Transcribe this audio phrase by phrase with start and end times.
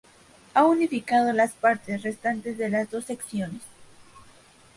[0.55, 3.61] Ha unificado las partes restantes de las dos secciones.